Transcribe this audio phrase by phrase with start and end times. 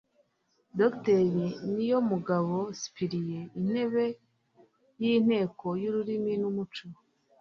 [0.79, 1.17] dr
[1.73, 4.05] niyomugabo cyprien, intebe
[5.01, 6.85] y'inteko y'ururimi n'umuco